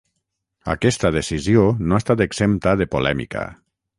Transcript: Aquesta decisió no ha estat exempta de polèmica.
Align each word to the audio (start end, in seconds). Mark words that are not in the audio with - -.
Aquesta 0.73 1.11
decisió 1.15 1.67
no 1.91 1.97
ha 1.97 2.01
estat 2.03 2.25
exempta 2.27 2.75
de 2.83 2.91
polèmica. 2.97 3.47